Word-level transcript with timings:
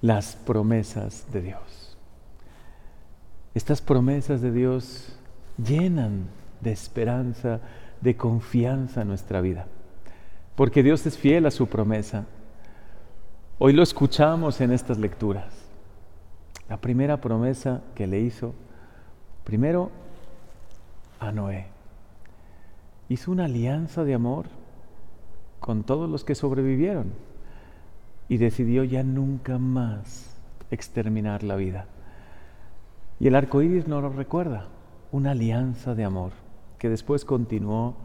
las 0.00 0.36
promesas 0.36 1.26
de 1.32 1.42
Dios. 1.42 1.96
Estas 3.54 3.82
promesas 3.82 4.40
de 4.40 4.52
Dios 4.52 5.16
llenan 5.62 6.26
de 6.60 6.72
esperanza, 6.72 7.60
de 8.00 8.16
confianza 8.16 9.04
nuestra 9.04 9.40
vida, 9.40 9.66
porque 10.56 10.82
Dios 10.82 11.04
es 11.06 11.18
fiel 11.18 11.46
a 11.46 11.50
su 11.50 11.66
promesa. 11.66 12.26
Hoy 13.58 13.72
lo 13.72 13.82
escuchamos 13.82 14.60
en 14.60 14.72
estas 14.72 14.98
lecturas. 14.98 15.52
La 16.68 16.78
primera 16.78 17.20
promesa 17.20 17.82
que 17.94 18.06
le 18.06 18.20
hizo, 18.20 18.54
primero 19.44 19.90
a 21.18 21.32
Noé. 21.32 21.66
Hizo 23.08 23.32
una 23.32 23.46
alianza 23.46 24.04
de 24.04 24.14
amor 24.14 24.46
con 25.58 25.82
todos 25.82 26.08
los 26.08 26.24
que 26.24 26.34
sobrevivieron 26.34 27.12
y 28.30 28.38
decidió 28.38 28.84
ya 28.84 29.02
nunca 29.02 29.58
más 29.58 30.36
exterminar 30.70 31.42
la 31.42 31.56
vida. 31.56 31.86
Y 33.18 33.26
el 33.26 33.34
arco 33.34 33.60
iris 33.60 33.88
nos 33.88 34.02
lo 34.02 34.10
recuerda, 34.10 34.68
una 35.10 35.32
alianza 35.32 35.96
de 35.96 36.04
amor 36.04 36.30
que 36.78 36.88
después 36.88 37.24
continuó 37.24 37.96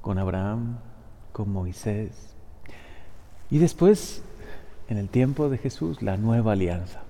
con 0.00 0.18
Abraham, 0.18 0.78
con 1.32 1.52
Moisés. 1.52 2.34
Y 3.50 3.58
después, 3.58 4.22
en 4.88 4.96
el 4.96 5.10
tiempo 5.10 5.50
de 5.50 5.58
Jesús, 5.58 6.00
la 6.00 6.16
nueva 6.16 6.52
alianza. 6.52 7.02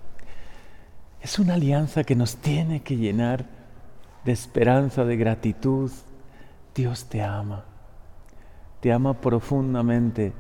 Es 1.23 1.39
una 1.39 1.55
alianza 1.55 2.03
que 2.03 2.17
nos 2.17 2.39
tiene 2.39 2.83
que 2.83 2.97
llenar 2.97 3.47
de 4.25 4.33
esperanza, 4.33 5.05
de 5.05 5.17
gratitud. 5.17 5.93
Dios 6.75 7.05
te 7.09 7.23
ama, 7.23 7.67
te 8.81 8.93
ama 8.93 9.15
profundamente. 9.15 10.33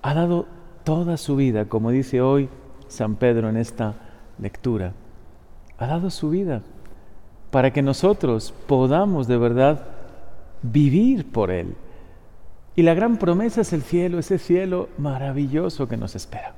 Ha 0.00 0.14
dado 0.14 0.63
toda 0.84 1.16
su 1.16 1.36
vida, 1.36 1.64
como 1.66 1.90
dice 1.90 2.20
hoy 2.20 2.48
San 2.88 3.16
Pedro 3.16 3.48
en 3.48 3.56
esta 3.56 3.94
lectura. 4.38 4.92
Ha 5.78 5.86
dado 5.86 6.10
su 6.10 6.30
vida 6.30 6.62
para 7.50 7.72
que 7.72 7.82
nosotros 7.82 8.52
podamos 8.66 9.26
de 9.26 9.38
verdad 9.38 9.86
vivir 10.62 11.30
por 11.30 11.50
Él. 11.50 11.74
Y 12.76 12.82
la 12.82 12.94
gran 12.94 13.16
promesa 13.18 13.60
es 13.60 13.72
el 13.72 13.82
cielo, 13.82 14.18
ese 14.18 14.38
cielo 14.38 14.88
maravilloso 14.98 15.88
que 15.88 15.96
nos 15.96 16.16
espera. 16.16 16.54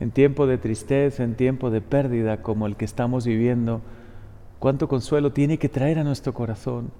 En 0.00 0.10
tiempo 0.10 0.46
de 0.46 0.58
tristeza, 0.58 1.22
en 1.22 1.36
tiempo 1.36 1.70
de 1.70 1.80
pérdida 1.80 2.42
como 2.42 2.66
el 2.66 2.76
que 2.76 2.84
estamos 2.84 3.24
viviendo, 3.26 3.80
cuánto 4.58 4.88
consuelo 4.88 5.32
tiene 5.32 5.58
que 5.58 5.68
traer 5.68 5.98
a 5.98 6.04
nuestro 6.04 6.34
corazón 6.34 6.90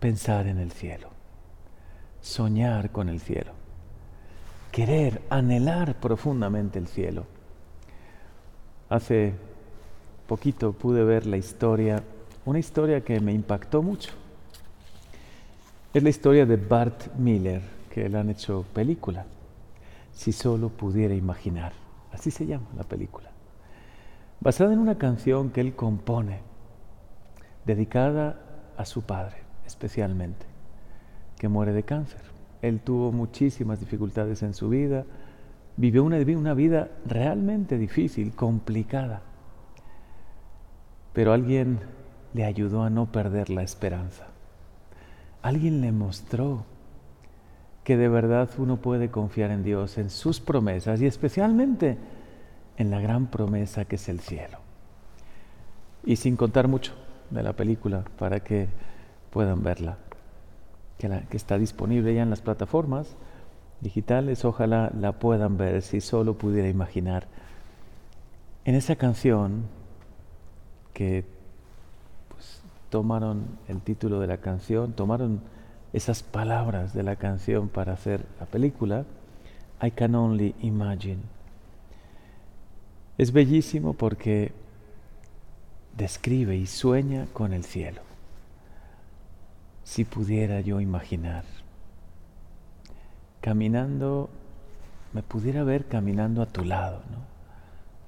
pensar 0.00 0.46
en 0.46 0.58
el 0.58 0.72
cielo, 0.72 1.08
soñar 2.20 2.90
con 2.90 3.08
el 3.08 3.20
cielo, 3.20 3.52
querer, 4.78 5.22
anhelar 5.28 5.96
profundamente 5.96 6.78
el 6.78 6.86
cielo. 6.86 7.24
Hace 8.88 9.34
poquito 10.28 10.72
pude 10.72 11.02
ver 11.02 11.26
la 11.26 11.36
historia, 11.36 12.04
una 12.44 12.60
historia 12.60 13.00
que 13.00 13.18
me 13.18 13.32
impactó 13.32 13.82
mucho. 13.82 14.12
Es 15.92 16.00
la 16.00 16.10
historia 16.10 16.46
de 16.46 16.56
Bart 16.56 17.12
Miller, 17.16 17.60
que 17.90 18.08
le 18.08 18.18
han 18.18 18.30
hecho 18.30 18.64
película. 18.72 19.26
Si 20.12 20.30
solo 20.30 20.68
pudiera 20.68 21.12
imaginar. 21.12 21.72
Así 22.12 22.30
se 22.30 22.46
llama 22.46 22.68
la 22.76 22.84
película. 22.84 23.32
Basada 24.38 24.72
en 24.72 24.78
una 24.78 24.96
canción 24.96 25.50
que 25.50 25.60
él 25.60 25.74
compone, 25.74 26.38
dedicada 27.66 28.40
a 28.76 28.84
su 28.84 29.02
padre 29.02 29.38
especialmente, 29.66 30.46
que 31.36 31.48
muere 31.48 31.72
de 31.72 31.82
cáncer. 31.82 32.37
Él 32.62 32.80
tuvo 32.80 33.12
muchísimas 33.12 33.80
dificultades 33.80 34.42
en 34.42 34.54
su 34.54 34.68
vida, 34.68 35.04
vivió 35.76 36.04
una, 36.04 36.18
una 36.18 36.54
vida 36.54 36.90
realmente 37.06 37.78
difícil, 37.78 38.32
complicada 38.32 39.22
pero 41.18 41.32
alguien 41.32 41.80
le 42.32 42.44
ayudó 42.44 42.84
a 42.84 42.90
no 42.90 43.10
perder 43.10 43.50
la 43.50 43.64
esperanza. 43.64 44.28
Alguien 45.42 45.80
le 45.80 45.90
mostró 45.90 46.64
que 47.82 47.96
de 47.96 48.08
verdad 48.08 48.48
uno 48.56 48.76
puede 48.76 49.10
confiar 49.10 49.50
en 49.50 49.64
Dios, 49.64 49.98
en 49.98 50.10
sus 50.10 50.38
promesas 50.38 51.00
y 51.00 51.06
especialmente 51.06 51.98
en 52.76 52.92
la 52.92 53.00
gran 53.00 53.26
promesa 53.26 53.84
que 53.84 53.96
es 53.96 54.08
el 54.08 54.20
cielo. 54.20 54.58
Y 56.04 56.14
sin 56.14 56.36
contar 56.36 56.68
mucho 56.68 56.92
de 57.30 57.42
la 57.42 57.54
película 57.54 58.04
para 58.16 58.38
que 58.38 58.68
puedan 59.30 59.64
verla, 59.64 59.98
que, 60.98 61.36
está 61.36 61.58
disponible 61.58 62.14
ya 62.14 62.22
en 62.22 62.30
las 62.30 62.40
plataformas 62.40 63.16
digitales, 63.80 64.44
ojalá 64.44 64.90
la 64.98 65.12
puedan 65.12 65.56
ver 65.56 65.82
si 65.82 66.00
solo 66.00 66.34
pudiera 66.34 66.68
imaginar. 66.68 67.26
En 68.64 68.74
esa 68.74 68.96
canción 68.96 69.64
que 70.92 71.24
pues, 72.28 72.60
tomaron 72.90 73.44
el 73.68 73.80
título 73.80 74.18
de 74.20 74.26
la 74.26 74.38
canción, 74.38 74.92
tomaron 74.92 75.40
esas 75.92 76.22
palabras 76.22 76.92
de 76.92 77.04
la 77.04 77.16
canción 77.16 77.68
para 77.68 77.92
hacer 77.92 78.26
la 78.40 78.46
película, 78.46 79.04
I 79.80 79.92
Can 79.92 80.14
Only 80.16 80.54
Imagine. 80.60 81.20
Es 83.16 83.32
bellísimo 83.32 83.94
porque 83.94 84.52
describe 85.96 86.56
y 86.56 86.66
sueña 86.66 87.26
con 87.32 87.52
el 87.52 87.64
cielo. 87.64 88.07
Si 89.88 90.04
pudiera 90.04 90.60
yo 90.60 90.82
imaginar, 90.82 91.44
caminando, 93.40 94.28
me 95.14 95.22
pudiera 95.22 95.64
ver 95.64 95.86
caminando 95.86 96.42
a 96.42 96.46
tu 96.46 96.62
lado, 96.62 97.00
¿no? 97.10 97.24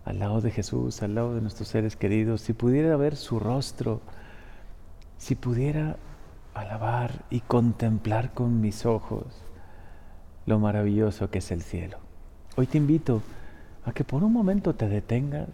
al 0.04 0.18
lado 0.18 0.42
de 0.42 0.50
Jesús, 0.50 1.02
al 1.02 1.14
lado 1.14 1.34
de 1.34 1.40
nuestros 1.40 1.68
seres 1.68 1.96
queridos, 1.96 2.42
si 2.42 2.52
pudiera 2.52 2.94
ver 2.98 3.16
su 3.16 3.40
rostro, 3.40 4.02
si 5.16 5.34
pudiera 5.36 5.96
alabar 6.52 7.24
y 7.30 7.40
contemplar 7.40 8.34
con 8.34 8.60
mis 8.60 8.84
ojos 8.84 9.24
lo 10.44 10.58
maravilloso 10.58 11.30
que 11.30 11.38
es 11.38 11.50
el 11.50 11.62
cielo. 11.62 11.96
Hoy 12.56 12.66
te 12.66 12.76
invito 12.76 13.22
a 13.86 13.92
que 13.92 14.04
por 14.04 14.22
un 14.22 14.34
momento 14.34 14.74
te 14.74 14.86
detengas 14.86 15.48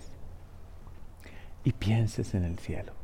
y 1.63 1.73
pienses 1.73 2.35
en 2.35 2.43
el 2.43 2.59
cielo. 2.59 2.95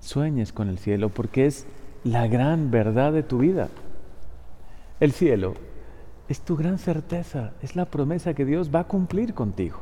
Sueñes 0.00 0.52
con 0.52 0.68
el 0.68 0.78
cielo 0.78 1.08
porque 1.08 1.46
es 1.46 1.66
la 2.04 2.26
gran 2.26 2.70
verdad 2.70 3.12
de 3.12 3.22
tu 3.22 3.38
vida. 3.38 3.68
El 5.00 5.12
cielo 5.12 5.54
es 6.28 6.42
tu 6.42 6.56
gran 6.56 6.78
certeza, 6.78 7.52
es 7.62 7.76
la 7.76 7.86
promesa 7.86 8.34
que 8.34 8.44
Dios 8.44 8.70
va 8.74 8.80
a 8.80 8.88
cumplir 8.88 9.34
contigo. 9.34 9.78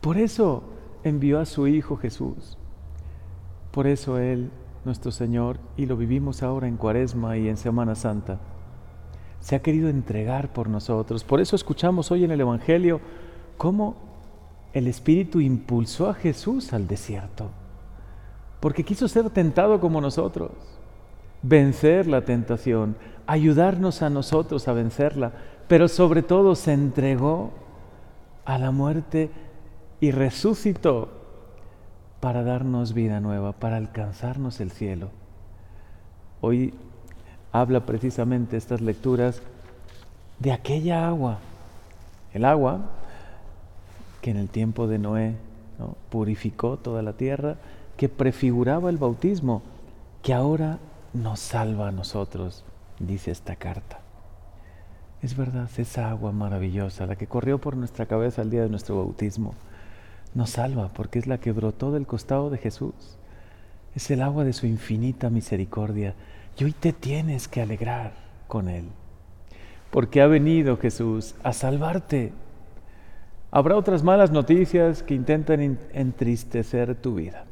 Por 0.00 0.16
eso 0.16 0.62
envió 1.02 1.40
a 1.40 1.44
su 1.44 1.66
Hijo 1.66 1.96
Jesús. 1.96 2.56
Por 3.72 3.88
eso 3.88 4.18
Él, 4.18 4.50
nuestro 4.84 5.10
Señor, 5.10 5.58
y 5.76 5.86
lo 5.86 5.96
vivimos 5.96 6.42
ahora 6.42 6.68
en 6.68 6.76
Cuaresma 6.76 7.36
y 7.36 7.48
en 7.48 7.56
Semana 7.56 7.96
Santa, 7.96 8.38
se 9.40 9.56
ha 9.56 9.62
querido 9.62 9.88
entregar 9.88 10.52
por 10.52 10.68
nosotros. 10.68 11.24
Por 11.24 11.40
eso 11.40 11.56
escuchamos 11.56 12.10
hoy 12.12 12.24
en 12.24 12.30
el 12.30 12.40
Evangelio 12.40 13.00
cómo 13.56 13.96
el 14.72 14.86
Espíritu 14.86 15.40
impulsó 15.40 16.08
a 16.08 16.14
Jesús 16.14 16.72
al 16.72 16.86
desierto, 16.86 17.50
porque 18.60 18.84
quiso 18.84 19.08
ser 19.08 19.30
tentado 19.30 19.80
como 19.80 20.00
nosotros, 20.00 20.52
vencer 21.42 22.06
la 22.06 22.22
tentación, 22.22 22.96
ayudarnos 23.26 24.02
a 24.02 24.10
nosotros 24.10 24.68
a 24.68 24.72
vencerla, 24.72 25.32
pero 25.68 25.88
sobre 25.88 26.22
todo 26.22 26.54
se 26.54 26.72
entregó 26.72 27.50
a 28.44 28.58
la 28.58 28.70
muerte 28.70 29.30
y 30.00 30.10
resucitó 30.10 31.10
para 32.20 32.42
darnos 32.42 32.94
vida 32.94 33.20
nueva, 33.20 33.52
para 33.52 33.76
alcanzarnos 33.76 34.60
el 34.60 34.70
cielo. 34.70 35.10
Hoy 36.40 36.74
habla 37.52 37.84
precisamente 37.86 38.56
estas 38.56 38.80
lecturas 38.80 39.42
de 40.38 40.52
aquella 40.52 41.08
agua, 41.08 41.38
el 42.32 42.44
agua 42.44 42.80
que 44.20 44.30
en 44.30 44.36
el 44.36 44.48
tiempo 44.48 44.86
de 44.86 44.98
Noé 44.98 45.34
purificó 46.10 46.76
toda 46.76 47.02
la 47.02 47.12
tierra, 47.12 47.56
que 47.96 48.08
prefiguraba 48.08 48.90
el 48.90 48.98
bautismo, 48.98 49.62
que 50.22 50.34
ahora 50.34 50.78
nos 51.18 51.40
salva 51.40 51.88
a 51.88 51.92
nosotros, 51.92 52.64
dice 53.00 53.30
esta 53.30 53.56
carta. 53.56 54.00
Es 55.20 55.36
verdad, 55.36 55.68
esa 55.76 56.10
agua 56.10 56.30
maravillosa, 56.30 57.06
la 57.06 57.16
que 57.16 57.26
corrió 57.26 57.58
por 57.58 57.76
nuestra 57.76 58.06
cabeza 58.06 58.42
el 58.42 58.50
día 58.50 58.62
de 58.62 58.68
nuestro 58.68 58.96
bautismo, 58.96 59.54
nos 60.34 60.50
salva 60.50 60.88
porque 60.88 61.18
es 61.18 61.26
la 61.26 61.38
que 61.38 61.52
brotó 61.52 61.90
del 61.90 62.06
costado 62.06 62.50
de 62.50 62.58
Jesús. 62.58 62.94
Es 63.96 64.10
el 64.10 64.22
agua 64.22 64.44
de 64.44 64.52
su 64.52 64.66
infinita 64.66 65.28
misericordia. 65.28 66.14
Y 66.56 66.64
hoy 66.64 66.72
te 66.72 66.92
tienes 66.92 67.48
que 67.48 67.62
alegrar 67.62 68.12
con 68.46 68.68
Él. 68.68 68.84
Porque 69.90 70.20
ha 70.20 70.26
venido 70.26 70.76
Jesús 70.76 71.34
a 71.42 71.52
salvarte. 71.52 72.32
Habrá 73.50 73.76
otras 73.76 74.04
malas 74.04 74.30
noticias 74.30 75.02
que 75.02 75.14
intentan 75.14 75.78
entristecer 75.92 76.94
tu 76.94 77.16
vida. 77.16 77.47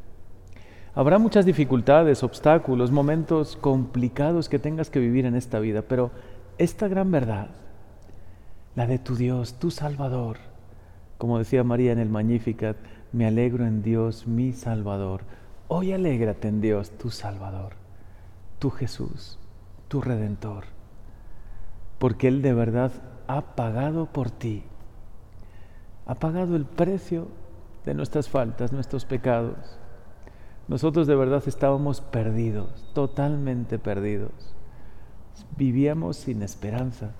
Habrá 0.96 1.18
muchas 1.18 1.44
dificultades, 1.44 2.22
obstáculos, 2.22 2.90
momentos 2.90 3.56
complicados 3.56 4.48
que 4.48 4.58
tengas 4.58 4.88
que 4.88 4.98
vivir 4.98 5.26
en 5.26 5.34
esta 5.34 5.58
vida, 5.58 5.82
pero 5.82 6.10
esta 6.56 6.88
gran 6.88 7.10
verdad, 7.10 7.48
la 8.74 8.86
de 8.86 8.98
tu 8.98 9.14
Dios, 9.14 9.58
tu 9.58 9.70
Salvador, 9.70 10.38
Como 11.18 11.38
decía 11.38 11.64
María 11.64 11.92
en 11.92 11.98
el 11.98 12.08
Magnificat, 12.08 12.78
me 13.12 13.26
alegro 13.26 13.66
en 13.66 13.82
Dios 13.82 14.26
mi 14.26 14.54
Salvador. 14.54 15.24
Hoy 15.68 15.92
alégrate 15.92 16.48
en 16.48 16.62
Dios 16.62 16.90
tu 16.92 17.10
Salvador, 17.10 17.74
tu 18.58 18.70
Jesús, 18.70 19.38
tu 19.88 20.00
Redentor, 20.00 20.64
porque 21.98 22.28
Él 22.28 22.40
de 22.40 22.54
verdad 22.54 22.90
ha 23.26 23.54
pagado 23.54 24.06
por 24.06 24.30
ti, 24.30 24.62
ha 26.06 26.14
pagado 26.14 26.56
el 26.56 26.64
precio 26.64 27.28
de 27.84 27.92
nuestras 27.92 28.30
faltas, 28.30 28.72
nuestros 28.72 29.04
pecados. 29.04 29.78
Nosotros 30.68 31.06
de 31.06 31.14
verdad 31.14 31.42
estábamos 31.46 32.00
perdidos, 32.00 32.90
totalmente 32.92 33.78
perdidos. 33.78 34.32
Vivíamos 35.56 36.16
sin 36.16 36.42
esperanza 36.42 37.12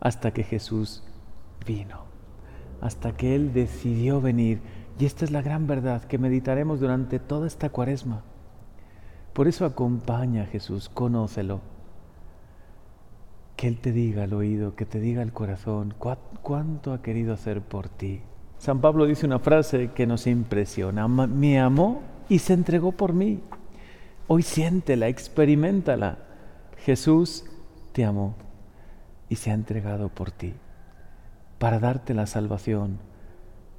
hasta 0.00 0.32
que 0.32 0.42
Jesús 0.42 1.04
vino, 1.64 2.00
hasta 2.80 3.12
que 3.12 3.36
Él 3.36 3.52
decidió 3.52 4.20
venir. 4.20 4.60
Y 4.98 5.04
esta 5.04 5.24
es 5.24 5.30
la 5.30 5.42
gran 5.42 5.66
verdad 5.66 6.02
que 6.04 6.18
meditaremos 6.18 6.80
durante 6.80 7.18
toda 7.20 7.46
esta 7.46 7.68
cuaresma. 7.68 8.22
Por 9.32 9.46
eso 9.46 9.64
acompaña 9.64 10.42
a 10.42 10.46
Jesús, 10.46 10.88
conócelo. 10.88 11.60
Que 13.56 13.68
Él 13.68 13.78
te 13.78 13.92
diga 13.92 14.24
al 14.24 14.34
oído, 14.34 14.74
que 14.74 14.84
te 14.84 14.98
diga 14.98 15.22
al 15.22 15.32
corazón 15.32 15.94
cuánto 16.42 16.92
ha 16.92 17.02
querido 17.02 17.34
hacer 17.34 17.60
por 17.60 17.88
ti. 17.88 18.22
San 18.58 18.80
Pablo 18.80 19.06
dice 19.06 19.26
una 19.26 19.38
frase 19.38 19.90
que 19.94 20.06
nos 20.06 20.26
impresiona. 20.26 21.06
Me 21.06 21.60
amó 21.60 22.02
y 22.28 22.38
se 22.38 22.52
entregó 22.52 22.92
por 22.92 23.12
mí. 23.12 23.40
Hoy 24.28 24.42
siéntela, 24.42 25.08
experimentala. 25.08 26.18
Jesús 26.78 27.44
te 27.92 28.04
amó 28.04 28.34
y 29.28 29.36
se 29.36 29.50
ha 29.50 29.54
entregado 29.54 30.08
por 30.08 30.30
ti 30.30 30.54
para 31.58 31.78
darte 31.78 32.14
la 32.14 32.26
salvación, 32.26 32.98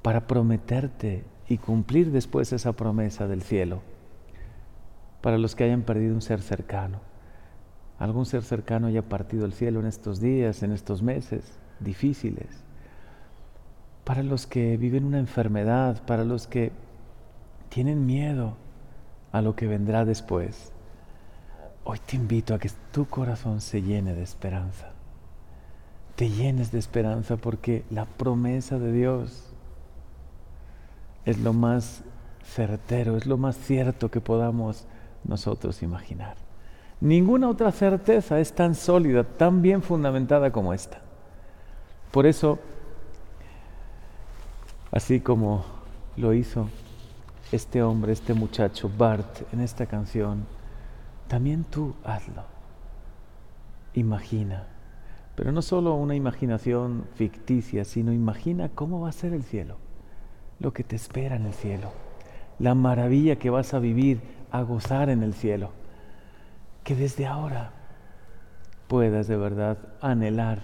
para 0.02 0.26
prometerte 0.26 1.24
y 1.48 1.58
cumplir 1.58 2.10
después 2.10 2.52
esa 2.52 2.72
promesa 2.72 3.26
del 3.28 3.42
cielo. 3.42 3.82
Para 5.20 5.38
los 5.38 5.54
que 5.54 5.64
hayan 5.64 5.82
perdido 5.82 6.14
un 6.14 6.22
ser 6.22 6.40
cercano, 6.40 7.00
algún 7.98 8.26
ser 8.26 8.42
cercano 8.42 8.88
haya 8.88 9.02
partido 9.02 9.44
el 9.44 9.52
cielo 9.52 9.80
en 9.80 9.86
estos 9.86 10.20
días, 10.20 10.62
en 10.62 10.72
estos 10.72 11.02
meses 11.02 11.58
difíciles 11.80 12.68
para 14.08 14.22
los 14.22 14.46
que 14.46 14.78
viven 14.78 15.04
una 15.04 15.18
enfermedad, 15.18 16.02
para 16.06 16.24
los 16.24 16.46
que 16.46 16.72
tienen 17.68 18.06
miedo 18.06 18.56
a 19.32 19.42
lo 19.42 19.54
que 19.54 19.66
vendrá 19.66 20.04
después. 20.04 20.72
Hoy 21.84 21.98
te 22.04 22.16
invito 22.16 22.54
a 22.54 22.58
que 22.58 22.70
tu 22.92 23.06
corazón 23.06 23.60
se 23.60 23.82
llene 23.82 24.14
de 24.14 24.22
esperanza. 24.22 24.90
Te 26.16 26.28
llenes 26.30 26.72
de 26.72 26.78
esperanza 26.78 27.36
porque 27.36 27.84
la 27.90 28.04
promesa 28.04 28.78
de 28.78 28.92
Dios 28.92 29.52
es 31.24 31.38
lo 31.38 31.52
más 31.52 32.02
certero, 32.42 33.16
es 33.16 33.26
lo 33.26 33.36
más 33.36 33.56
cierto 33.56 34.10
que 34.10 34.20
podamos 34.20 34.86
nosotros 35.24 35.82
imaginar. 35.82 36.36
Ninguna 37.00 37.48
otra 37.48 37.70
certeza 37.70 38.40
es 38.40 38.52
tan 38.52 38.74
sólida, 38.74 39.22
tan 39.22 39.62
bien 39.62 39.82
fundamentada 39.82 40.50
como 40.50 40.72
esta. 40.72 41.00
Por 42.10 42.26
eso 42.26 42.58
Así 44.90 45.20
como 45.20 45.64
lo 46.16 46.32
hizo 46.32 46.68
este 47.50 47.82
hombre, 47.82 48.12
este 48.12 48.34
muchacho, 48.34 48.90
Bart, 48.96 49.42
en 49.52 49.60
esta 49.60 49.86
canción, 49.86 50.46
también 51.28 51.64
tú 51.64 51.94
hazlo. 52.04 52.42
Imagina, 53.94 54.66
pero 55.34 55.52
no 55.52 55.62
solo 55.62 55.94
una 55.94 56.14
imaginación 56.14 57.06
ficticia, 57.14 57.84
sino 57.84 58.12
imagina 58.12 58.68
cómo 58.68 59.00
va 59.00 59.08
a 59.08 59.12
ser 59.12 59.32
el 59.32 59.44
cielo, 59.44 59.76
lo 60.58 60.72
que 60.72 60.84
te 60.84 60.96
espera 60.96 61.36
en 61.36 61.46
el 61.46 61.54
cielo, 61.54 61.90
la 62.58 62.74
maravilla 62.74 63.36
que 63.36 63.50
vas 63.50 63.72
a 63.72 63.78
vivir, 63.78 64.20
a 64.50 64.62
gozar 64.62 65.08
en 65.08 65.22
el 65.22 65.32
cielo, 65.32 65.70
que 66.84 66.94
desde 66.94 67.26
ahora 67.26 67.72
puedas 68.88 69.26
de 69.26 69.36
verdad 69.36 69.78
anhelar 70.00 70.60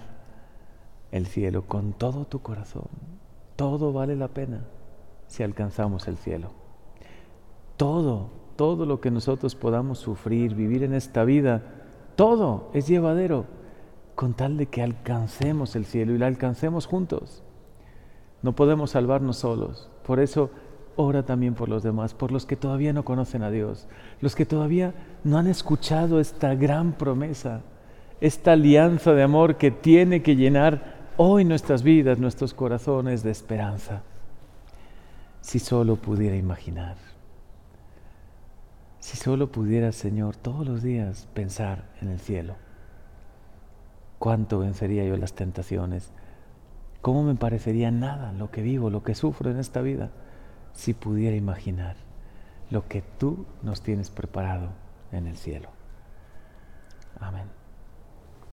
el 1.13 1.27
cielo 1.27 1.63
con 1.63 1.93
todo 1.93 2.27
tu 2.27 2.43
corazón, 2.43 2.89
todo 3.57 3.93
vale 3.93 4.17
la 4.17 4.29
pena 4.29 4.65
si 5.29 5.43
alcanzamos 5.43 6.09
el 6.09 6.19
cielo. 6.19 6.63
Todo, 7.76 8.31
todo 8.56 8.87
lo 8.87 9.00
que 9.00 9.11
nosotros 9.11 9.55
podamos 9.55 9.99
sufrir, 9.99 10.55
vivir 10.55 10.82
en 10.82 10.94
esta 10.94 11.25
vida, 11.25 11.62
todo 12.17 12.71
es 12.73 12.87
llevadero 12.87 13.47
con 14.15 14.35
tal 14.35 14.56
de 14.56 14.67
que 14.67 14.82
alcancemos 14.82 15.75
el 15.76 15.85
cielo 15.85 16.12
y 16.12 16.19
lo 16.19 16.26
alcancemos 16.26 16.87
juntos. 16.87 17.43
No 18.43 18.53
podemos 18.55 18.91
salvarnos 18.91 19.38
solos. 19.38 19.91
Por 20.06 20.21
eso 20.21 20.50
ora 20.97 21.25
también 21.25 21.55
por 21.55 21.69
los 21.69 21.82
demás, 21.82 22.15
por 22.15 22.31
los 22.31 22.47
que 22.47 22.56
todavía 22.56 22.93
no 22.93 23.05
conocen 23.05 23.43
a 23.43 23.50
Dios, 23.50 23.88
los 24.21 24.35
que 24.35 24.47
todavía 24.47 24.94
no 25.25 25.38
han 25.38 25.47
escuchado 25.47 26.21
esta 26.21 26.55
gran 26.55 26.93
promesa, 26.93 27.62
esta 28.21 28.53
alianza 28.53 29.12
de 29.12 29.23
amor 29.23 29.56
que 29.56 29.71
tiene 29.71 30.23
que 30.23 30.37
llenar 30.37 31.12
hoy 31.17 31.44
nuestras 31.44 31.82
vidas, 31.82 32.19
nuestros 32.19 32.55
corazones 32.55 33.23
de 33.23 33.31
esperanza. 33.31 34.03
Si 35.41 35.59
solo 35.59 35.97
pudiera 35.97 36.37
imaginar, 36.37 36.97
si 39.05 39.19
solo 39.19 39.53
pudiera, 39.53 39.93
Señor, 39.93 40.35
todos 40.35 40.67
los 40.67 40.83
días 40.83 41.29
pensar 41.35 41.85
en 42.01 42.09
el 42.09 42.19
cielo, 42.19 42.56
cuánto 44.19 44.61
vencería 44.61 45.05
yo 45.05 45.19
las 45.19 45.35
tentaciones, 45.35 46.11
cómo 47.03 47.23
me 47.23 47.35
parecería 47.35 47.91
nada 47.91 48.33
lo 48.33 48.51
que 48.51 48.62
vivo, 48.62 48.89
lo 48.89 49.03
que 49.03 49.15
sufro 49.15 49.51
en 49.51 49.59
esta 49.59 49.83
vida, 49.83 50.11
si 50.73 50.95
pudiera 50.95 51.37
imaginar 51.37 51.97
lo 52.71 52.89
que 52.89 53.03
tú 53.03 53.45
nos 53.62 53.83
tienes 53.83 54.09
preparado 54.09 54.71
en 55.12 55.27
el 55.27 55.37
cielo. 55.37 55.69
Amén. 57.21 57.63